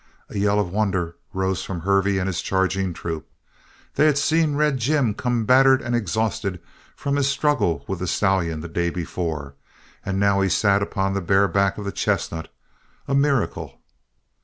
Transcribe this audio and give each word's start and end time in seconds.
A 0.29 0.39
yell 0.39 0.59
of 0.59 0.71
wonder 0.71 1.15
rose 1.31 1.63
from 1.63 1.81
Hervey 1.81 2.17
and 2.17 2.25
his 2.25 2.41
charging 2.41 2.91
troop. 2.91 3.27
They 3.93 4.07
had 4.07 4.17
seen 4.17 4.55
Red 4.55 4.77
Jim 4.79 5.13
come 5.13 5.45
battered 5.45 5.79
and 5.79 5.95
exhausted 5.95 6.59
from 6.95 7.17
his 7.17 7.27
struggle 7.29 7.85
with 7.87 7.99
the 7.99 8.07
stallion 8.07 8.61
the 8.61 8.67
day 8.67 8.89
before, 8.89 9.53
and 10.03 10.19
now 10.19 10.41
he 10.41 10.49
sat 10.49 10.81
upon 10.81 11.13
the 11.13 11.21
bareback 11.21 11.77
of 11.77 11.85
the 11.85 11.91
chestnut 11.91 12.51
a 13.07 13.13
miracle! 13.13 13.79